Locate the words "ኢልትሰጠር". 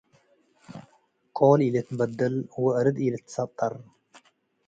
3.05-3.73